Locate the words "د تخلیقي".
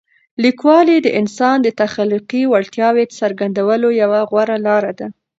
1.63-2.43